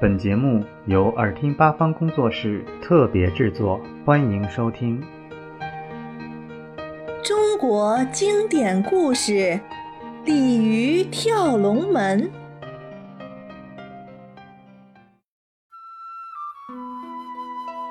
[0.00, 4.98] 本节目由耳听八方工作室特别制作，欢迎收听。
[7.22, 9.32] 中国经典故事
[10.24, 12.22] 《鲤鱼跳龙门》。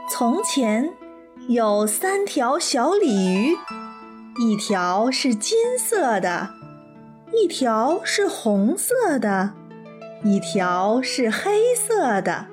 [0.09, 0.91] 从前
[1.47, 3.55] 有三条小鲤鱼，
[4.41, 6.49] 一条是金色的，
[7.31, 9.58] 一条是红色的。
[10.21, 12.47] 一条是黑色的。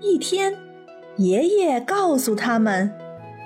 [0.00, 0.56] 一天，
[1.16, 2.92] 爷爷告诉他们，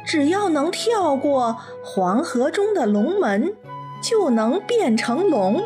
[0.05, 3.55] 只要能跳过黄河中的龙门，
[4.03, 5.65] 就能变成龙。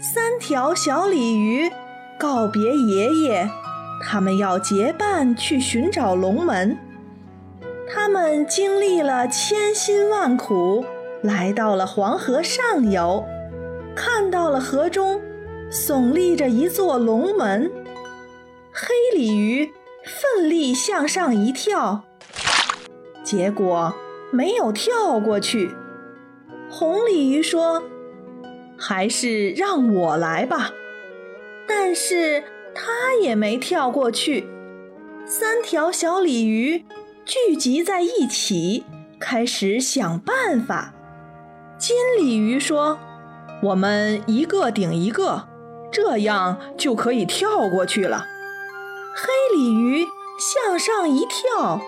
[0.00, 1.70] 三条小鲤鱼
[2.18, 3.48] 告别爷爷，
[4.02, 6.76] 他们要结伴去寻找龙门。
[7.88, 10.84] 他们经历了千辛万苦，
[11.22, 13.24] 来到了黄河上游，
[13.94, 15.20] 看到了河中。
[15.70, 17.70] 耸立着一座龙门，
[18.72, 19.72] 黑鲤鱼
[20.04, 22.04] 奋力向上一跳，
[23.24, 23.92] 结果
[24.30, 25.70] 没有跳过去。
[26.70, 27.82] 红鲤鱼说
[28.78, 30.70] ：“还是让我来吧。”
[31.66, 34.46] 但是它也没跳过去。
[35.26, 36.84] 三条小鲤鱼
[37.24, 38.84] 聚集在一起，
[39.18, 40.94] 开始想办法。
[41.76, 42.98] 金鲤鱼说
[43.64, 45.48] ：“我们一个顶一个。”
[45.96, 48.26] 这样就可以跳过去了。
[49.14, 50.04] 黑鲤鱼
[50.38, 51.80] 向上一跳，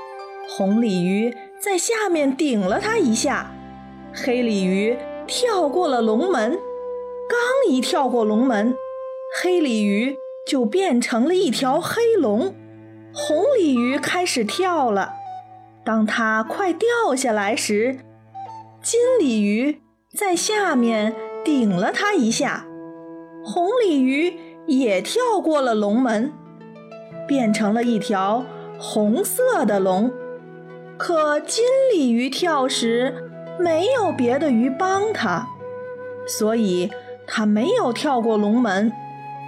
[0.48, 3.50] 红鲤鱼在下面顶了它一下，
[4.15, 6.59] 黑鲤鱼跳过了龙门。
[7.28, 7.39] 刚
[7.70, 8.75] 一跳过龙门，
[9.42, 12.55] 黑鲤鱼就变成了一条黑龙。
[13.12, 15.12] 红鲤鱼开始跳了，
[15.84, 17.98] 当它快掉下来时，
[18.83, 19.83] 金鲤鱼
[20.17, 22.65] 在下面顶了它一下。
[23.50, 26.30] 红鲤鱼也跳过了龙门，
[27.27, 28.44] 变成了一条
[28.78, 30.12] 红色的龙。
[30.98, 35.48] 可金鲤鱼跳时没有别的鱼帮它，
[36.26, 36.91] 所以
[37.26, 38.92] 它没有跳过龙门，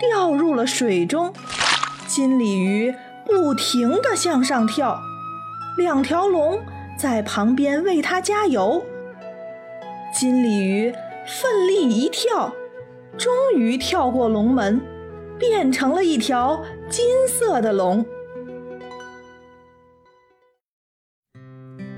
[0.00, 1.34] 掉入了水中。
[2.06, 2.94] 金鲤鱼
[3.26, 4.98] 不停地向上跳，
[5.76, 6.58] 两条龙
[6.98, 8.82] 在旁边为它加油。
[10.18, 10.90] 金鲤鱼
[11.26, 12.54] 奋力一跳。
[13.18, 14.80] 终于跳过龙门，
[15.38, 18.04] 变成了一条金色的龙。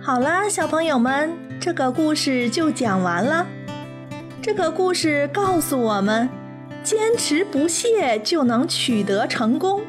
[0.00, 3.46] 好啦，小朋友们，这个故事就讲完了。
[4.40, 6.28] 这个故事告诉我们，
[6.82, 9.80] 坚持不懈就能取得成功。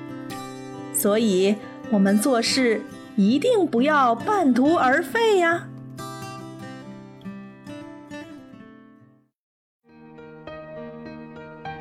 [0.94, 1.56] 所以，
[1.90, 2.80] 我们做事
[3.16, 5.68] 一定不要半途而废呀。